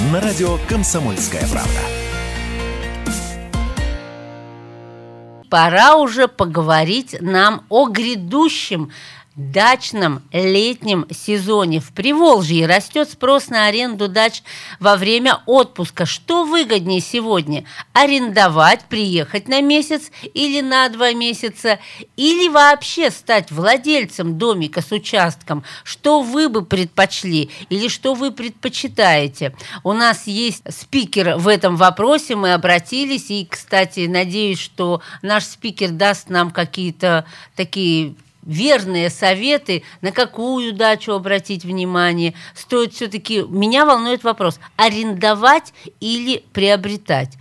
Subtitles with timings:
[0.00, 1.80] На радио Комсомольская правда.
[5.50, 8.92] Пора уже поговорить нам о грядущем
[9.38, 11.78] дачном летнем сезоне.
[11.78, 14.42] В Приволжье растет спрос на аренду дач
[14.80, 16.06] во время отпуска.
[16.06, 17.64] Что выгоднее сегодня?
[17.92, 21.78] Арендовать, приехать на месяц или на два месяца?
[22.16, 25.62] Или вообще стать владельцем домика с участком?
[25.84, 27.50] Что вы бы предпочли?
[27.70, 29.54] Или что вы предпочитаете?
[29.84, 33.30] У нас есть спикер в этом вопросе, мы обратились.
[33.30, 38.16] И, кстати, надеюсь, что наш спикер даст нам какие-то такие
[38.48, 42.34] верные советы, на какую дачу обратить внимание.
[42.54, 47.36] Стоит все-таки, меня волнует вопрос, арендовать или приобретать?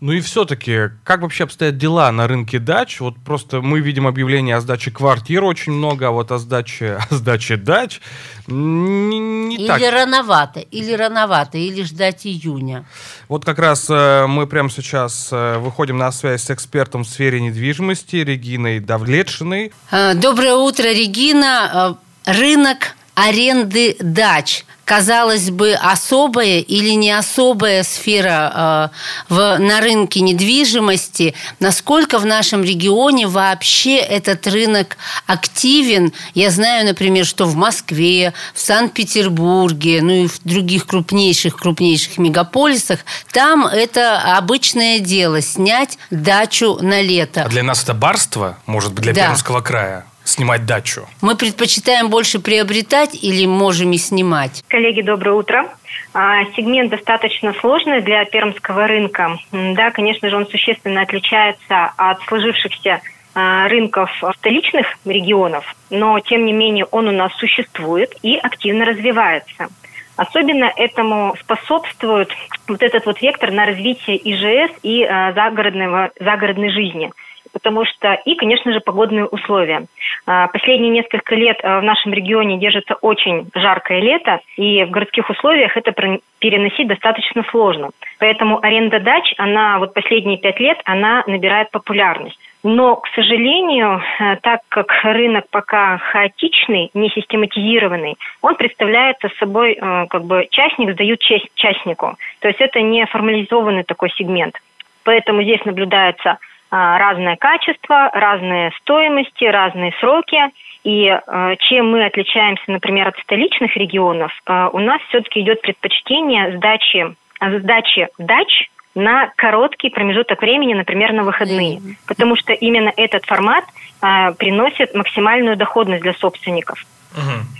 [0.00, 3.00] Ну и все-таки, как вообще обстоят дела на рынке дач?
[3.00, 7.14] Вот просто мы видим объявления о сдаче квартир очень много, а вот о сдаче, о
[7.14, 8.00] сдаче дач
[8.46, 9.82] не, не или так.
[9.82, 12.84] рановато, или рановато, или ждать июня.
[13.26, 17.40] Вот как раз э, мы прямо сейчас э, выходим на связь с экспертом в сфере
[17.40, 19.72] недвижимости Региной Давлетшиной.
[19.90, 21.98] А, Доброе утро, Регина.
[22.24, 24.64] Рынок аренды дач.
[24.88, 28.90] Казалось бы, особая или не особая сфера
[29.28, 31.34] э, в, на рынке недвижимости.
[31.60, 36.14] Насколько в нашем регионе вообще этот рынок активен?
[36.32, 43.00] Я знаю, например, что в Москве, в Санкт-Петербурге, ну и в других крупнейших, крупнейших мегаполисах,
[43.30, 47.42] там это обычное дело– снять дачу на лето.
[47.44, 49.26] А для нас это барство, может быть, для Да.
[49.26, 51.06] Пермского края, снимать дачу.
[51.22, 54.62] Мы предпочитаем больше приобретать или можем и снимать?
[54.68, 55.68] Коллеги, доброе утро.
[56.14, 59.38] А, Сегмент достаточно сложный для пермского рынка.
[59.52, 63.00] Да, конечно же, он существенно отличается от сложившихся
[63.34, 69.68] а, рынков столичных регионов, но тем не менее он у нас существует и активно развивается.
[70.16, 72.32] Особенно этому способствует
[72.66, 77.12] вот этот вот вектор на развитие ИЖС и а, загородного, загородной жизни.
[77.52, 79.86] Потому что и, конечно же, погодные условия.
[80.26, 85.28] А, Последние несколько лет а, в нашем регионе держится очень жаркое лето, и в городских
[85.30, 85.92] условиях это
[86.38, 87.90] переносить достаточно сложно.
[88.18, 92.38] Поэтому аренда дач, она вот последние пять лет, она набирает популярность.
[92.64, 100.06] Но, к сожалению, э, так как рынок пока хаотичный, не систематизированный, он представляет собой э,
[100.08, 102.16] как бы частник сдают честь частнику.
[102.40, 104.56] То есть это не формализованный такой сегмент.
[105.04, 106.38] Поэтому здесь наблюдается
[106.70, 110.38] разное качество, разные стоимости, разные сроки.
[110.84, 116.56] И э, чем мы отличаемся, например, от столичных регионов, э, у нас все-таки идет предпочтение
[116.56, 121.80] сдачи, сдачи дач на короткий промежуток времени, например, на выходные.
[122.06, 123.64] Потому что именно этот формат
[124.02, 126.84] э, приносит максимальную доходность для собственников.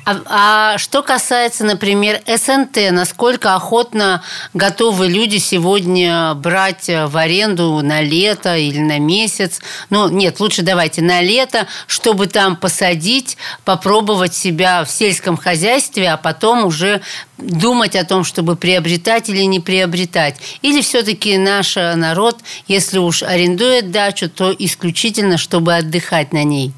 [0.04, 4.22] А, а что касается, например, СНТ, насколько охотно
[4.54, 9.60] готовы люди сегодня брать в аренду на лето или на месяц?
[9.90, 16.16] Ну, нет, лучше давайте на лето, чтобы там посадить, попробовать себя в сельском хозяйстве, а
[16.16, 17.00] потом уже
[17.36, 20.36] думать о том, чтобы приобретать или не приобретать.
[20.62, 26.72] Или все-таки наш народ, если уж арендует дачу, то исключительно, чтобы отдыхать на ней?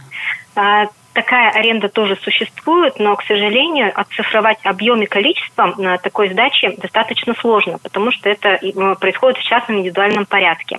[1.21, 7.35] Такая аренда тоже существует, но, к сожалению, оцифровать объем и количество на такой сдачи достаточно
[7.35, 8.59] сложно, потому что это
[8.99, 10.79] происходит в частном индивидуальном порядке.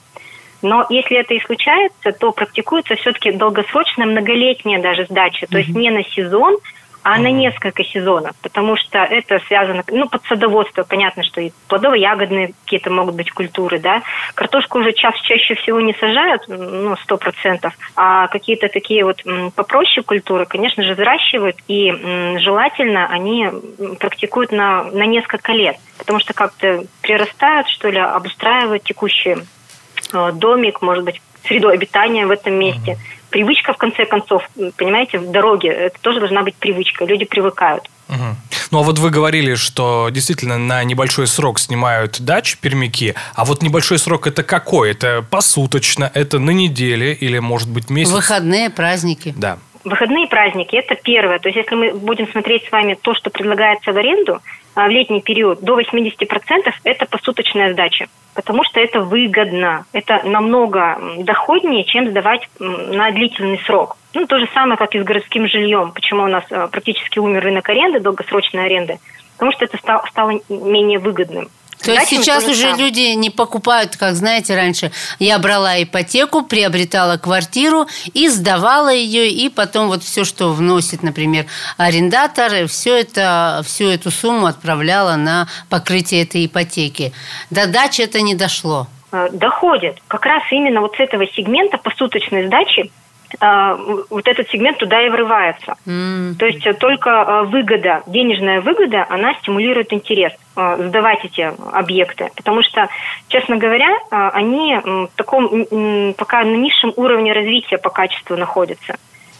[0.63, 5.91] Но если это и случается, то практикуется все-таки долгосрочная, многолетняя даже сдача, то есть не
[5.91, 6.57] на сезон,
[7.03, 12.53] а на несколько сезонов, потому что это связано, ну, под садоводство, понятно, что и плодово-ягодные
[12.63, 14.03] какие-то могут быть культуры, да,
[14.35, 19.23] картошку уже ча- чаще всего не сажают, ну, сто процентов, а какие-то такие вот
[19.55, 21.91] попроще культуры, конечно же, выращивают, и
[22.39, 23.49] желательно они
[23.99, 29.37] практикуют на, на несколько лет, потому что как-то прирастают, что ли, обустраивают текущий
[30.13, 32.97] э, домик, может быть, среду обитания в этом месте.
[33.31, 34.47] Привычка, в конце концов,
[34.77, 37.89] понимаете, в дороге, это тоже должна быть привычка, люди привыкают.
[38.09, 38.35] Мгм.
[38.71, 43.63] Ну а вот вы говорили, что действительно на небольшой срок снимают дач пермяки, а вот
[43.63, 44.91] небольшой срок это какой?
[44.91, 48.11] Это посуточно, это на неделе или может быть месяц?
[48.11, 49.33] Выходные, праздники.
[49.37, 49.57] Да.
[49.83, 51.39] Выходные праздники– это первое.
[51.39, 54.39] То есть, если мы будем смотреть с вами то, что предлагается в аренду,
[54.75, 61.83] в летний период до 80% это посуточная сдача, потому что это выгодно, это намного доходнее,
[61.83, 63.97] чем сдавать на длительный срок.
[64.13, 65.91] Ну, то же самое, как и с городским жильем.
[65.91, 68.99] Почему у нас а, практически умер рынок аренды, долгосрочной аренды?
[69.33, 71.49] Потому что это стало менее выгодным.
[71.83, 72.79] То есть сейчас уже сам.
[72.79, 79.49] люди не покупают, как знаете, раньше я брала ипотеку, приобретала квартиру и сдавала ее, и
[79.49, 81.45] потом вот все, что вносит, например,
[81.77, 87.13] арендатор, все это, всю эту сумму отправляла на покрытие этой ипотеки.
[87.49, 88.87] До дачи это не дошло.
[89.11, 89.97] Э, доходит.
[90.07, 92.91] Как раз именно вот с этого сегмента посуточной сдачи
[93.39, 93.75] а,
[94.09, 95.75] вот этот сегмент туда и врывается.
[95.85, 96.35] Mm.
[96.35, 102.29] То есть только а, выгода, денежная выгода, она стимулирует интерес а, сдавать эти объекты.
[102.35, 102.87] Потому что,
[103.29, 108.97] честно говоря, они в таком пока на низшем уровне развития по качеству находятся.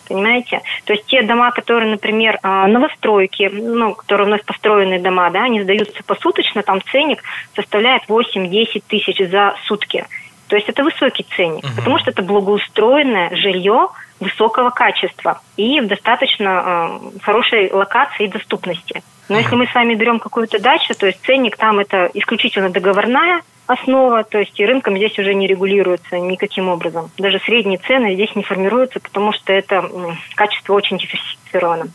[0.08, 0.62] Понимаете?
[0.86, 6.04] То есть те дома, которые, например, новостройки, ну, которые вновь построенные дома, да, они сдаются
[6.04, 7.24] посуточно, там ценник
[7.56, 10.06] составляет 8-10 тысяч за сутки.
[10.52, 11.74] То есть это высокий ценник, угу.
[11.78, 13.88] потому что это благоустроенное жилье
[14.19, 19.02] высокого качества и в достаточно э, хорошей локации и доступности.
[19.31, 23.42] Но если мы с вами берем какую-то дачу, то есть ценник там это исключительно договорная
[23.68, 27.12] основа, то есть и рынком здесь уже не регулируется никаким образом.
[27.18, 29.90] Даже средние цены здесь не формируются, потому что это
[30.36, 31.88] качество очень диверсифицировано.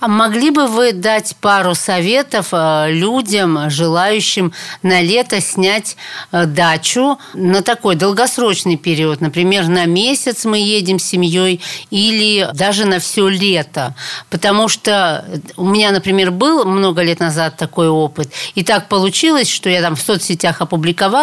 [0.00, 5.96] А могли бы вы дать пару советов э, людям, желающим на лето снять
[6.30, 9.20] э, дачу на такой долгосрочный период?
[9.20, 11.60] Например, на месяц мы едем с семьей
[11.90, 13.94] или даже на все лето?
[14.30, 15.24] Потому что
[15.56, 18.32] у меня, например, был много лет назад такой опыт.
[18.54, 21.13] И так получилось, что я там в соцсетях опубликовала,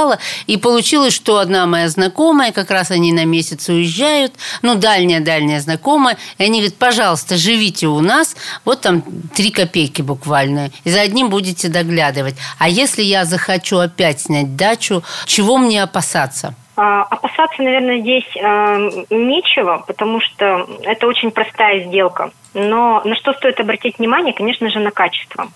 [0.48, 6.18] и получилось, что одна моя знакомая, как раз они на месяц уезжают, ну, дальняя-дальняя знакомая,
[6.38, 8.36] и они говорят, пожалуйста, живите у нас,
[8.66, 9.04] вот там
[9.34, 10.72] три копейки буквально.
[10.84, 12.36] И за одним будете доглядывать.
[12.60, 16.56] А если я захочу опять снять дачу, чего мне опасаться?
[16.78, 22.32] А, опасаться, наверное, здесь э, нечего, потому что это очень простая сделка.
[22.54, 25.50] Но на что стоит обратить внимание, конечно же, на качество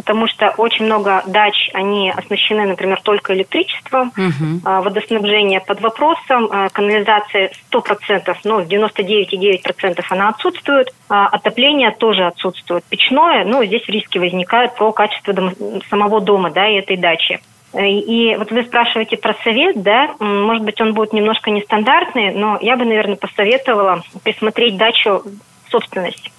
[0.00, 4.60] потому что очень много дач, они оснащены, например, только электричеством, угу.
[4.64, 12.84] водоснабжение под вопросом, а, канализация 100%, ну, 99,9% она отсутствует, а отопление тоже отсутствует.
[12.84, 15.52] Печное, ну, здесь риски возникают по качеству дома,
[15.88, 17.40] самого дома, да, и этой дачи.
[17.78, 22.76] И вот вы спрашиваете про совет, да, может быть, он будет немножко нестандартный, но я
[22.76, 25.22] бы, наверное, посоветовала присмотреть дачу
[25.70, 26.32] собственность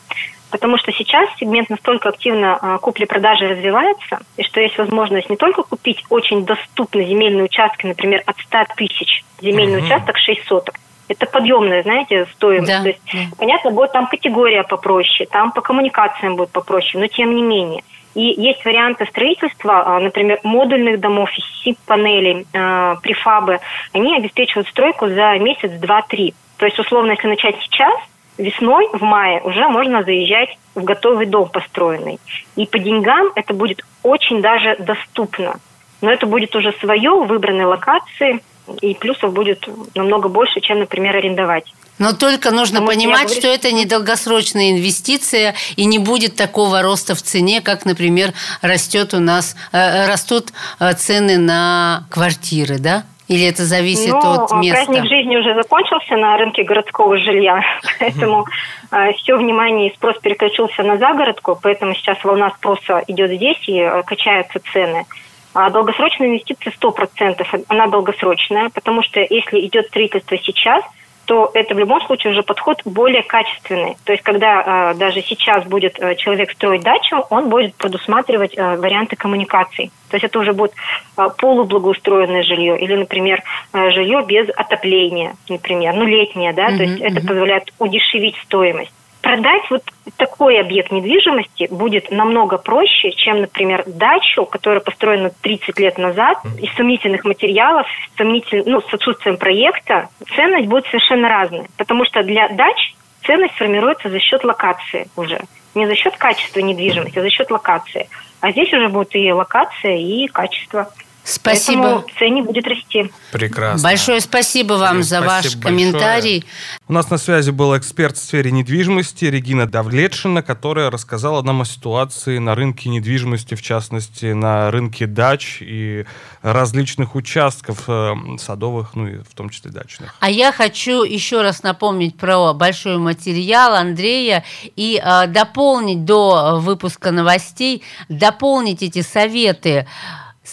[0.51, 5.63] потому что сейчас сегмент настолько активно а, купли-продажи развивается, и что есть возможность не только
[5.63, 9.85] купить очень доступные земельные участки, например, от 100 тысяч земельный mm-hmm.
[9.85, 10.75] участок 6 соток,
[11.07, 12.71] это подъемная, знаете, стоимость.
[12.71, 12.81] Да.
[12.81, 13.19] То есть, да.
[13.37, 17.83] понятно, будет там категория попроще, там по коммуникациям будет попроще, но тем не менее.
[18.13, 21.29] И есть варианты строительства, а, например, модульных домов,
[21.63, 23.59] СИП-панелей, а, префабы.
[23.93, 26.33] Они обеспечивают стройку за месяц, два, три.
[26.57, 27.95] То есть, условно, если начать сейчас,
[28.41, 32.19] весной, в мае, уже можно заезжать в готовый дом построенный.
[32.55, 35.59] И по деньгам это будет очень даже доступно.
[36.01, 38.41] Но это будет уже свое, в выбранной локации,
[38.81, 41.65] и плюсов будет намного больше, чем, например, арендовать.
[41.99, 46.81] Но только нужно Потому понимать, что, говорю, что это недолгосрочная инвестиция и не будет такого
[46.81, 53.03] роста в цене, как, например, растет у нас, э, растут э, цены на квартиры, да?
[53.31, 54.85] Или это зависит ну, от места?
[54.85, 57.63] Праздник жизни уже закончился на рынке городского жилья,
[57.99, 58.45] поэтому
[58.91, 63.79] э, все внимание и спрос переключился на загородку, поэтому сейчас волна спроса идет здесь и
[63.79, 65.05] э, качаются цены.
[65.53, 70.83] А долгосрочная инвестиция 100%, она долгосрочная, потому что если идет строительство сейчас–
[71.25, 73.95] то это в любом случае уже подход более качественный.
[74.05, 78.75] То есть, когда э, даже сейчас будет э, человек строить дачу, он будет предусматривать э,
[78.77, 79.91] варианты коммуникаций.
[80.09, 80.73] То есть это уже будет
[81.17, 86.83] э, полублагоустроенное жилье или, например, э, жилье без отопления, например, ну летнее, да, mm-hmm, то
[86.83, 87.17] есть mm-hmm.
[87.17, 89.83] это позволяет удешевить стоимость продать вот
[90.17, 96.73] такой объект недвижимости будет намного проще, чем, например, дачу, которая построена 30 лет назад, из
[96.75, 97.87] сомнительных материалов,
[98.17, 101.67] сомнитель, ну, с отсутствием проекта, ценность будет совершенно разная.
[101.77, 102.93] Потому что для дач
[103.25, 105.39] ценность формируется за счет локации уже.
[105.75, 108.09] Не за счет качества недвижимости, а за счет локации.
[108.41, 110.89] А здесь уже будет и локация, и качество.
[111.23, 111.81] Спасибо.
[111.81, 113.11] Поэтому цене будет расти.
[113.31, 113.83] Прекрасно.
[113.87, 116.39] Большое спасибо вам Ирина, за ваш спасибо комментарий.
[116.39, 116.53] большое.
[116.87, 121.65] У нас на связи был эксперт в сфере недвижимости Регина Давлетшина, которая рассказала нам о
[121.65, 126.05] ситуации на рынке недвижимости, в частности, на рынке дач и
[126.41, 130.15] различных участков э, садовых, ну и в том числе дачных.
[130.19, 134.43] А я хочу еще раз напомнить про большой материал Андрея
[134.75, 139.87] и э, дополнить до выпуска новостей, дополнить эти советы.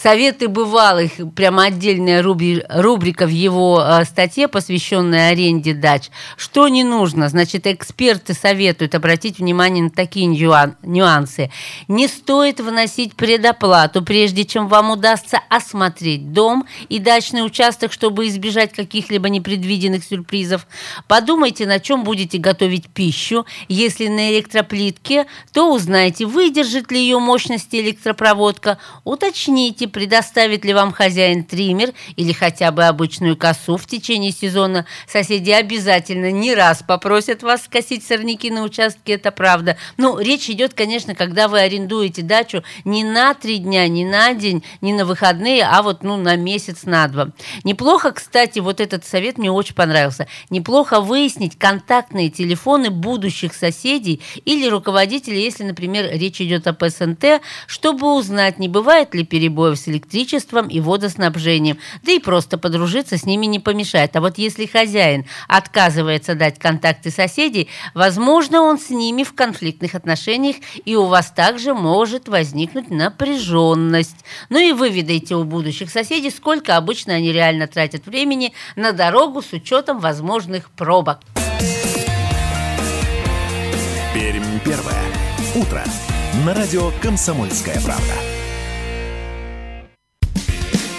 [0.01, 6.11] Советы бывалых, прямо отдельная рубрика в его э, статье, посвященная аренде дач.
[6.37, 7.29] Что не нужно?
[7.29, 11.51] Значит, эксперты советуют обратить внимание на такие нюан- нюансы.
[11.89, 18.73] Не стоит вносить предоплату, прежде чем вам удастся осмотреть дом и дачный участок, чтобы избежать
[18.73, 20.69] каких-либо непредвиденных сюрпризов.
[21.09, 23.47] Подумайте, на чем будете готовить пищу.
[23.67, 28.79] Если на электроплитке, то узнайте, выдержит ли ее мощности электропроводка.
[29.03, 34.87] Уточните, предоставит ли вам хозяин триммер или хотя бы обычную косу в течение сезона.
[35.07, 39.77] Соседи обязательно не раз попросят вас скосить сорняки на участке, это правда.
[39.97, 44.63] Ну, речь идет, конечно, когда вы арендуете дачу не на три дня, не на день,
[44.81, 47.31] не на выходные, а вот ну, на месяц, на два.
[47.65, 50.29] Неплохо, кстати, вот этот совет мне очень понравился.
[50.51, 58.15] Неплохо выяснить контактные телефоны будущих соседей или руководителей, если, например, речь идет о ПСНТ, чтобы
[58.15, 61.79] узнать, не бывает ли перебоев с электричеством и водоснабжением.
[62.03, 64.17] Да и просто подружиться с ними не помешает.
[64.17, 70.57] А вот если хозяин отказывается дать контакты соседей, возможно, он с ними в конфликтных отношениях,
[70.85, 74.25] и у вас также может возникнуть напряженность.
[74.49, 79.53] Ну и выведайте у будущих соседей, сколько обычно они реально тратят времени на дорогу с
[79.53, 81.21] учетом возможных пробок.
[84.15, 85.03] Пермь первое.
[85.55, 85.83] Утро.
[86.45, 88.38] На радио «Комсомольская правда».